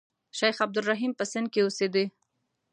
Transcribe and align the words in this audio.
شیخ 0.37 0.55
عبدالرحیم 0.65 1.11
په 1.19 1.23
سند 1.31 1.47
کې 1.53 1.59
اوسېدی. 1.63 2.05